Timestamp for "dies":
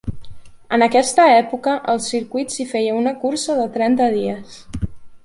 4.17-4.57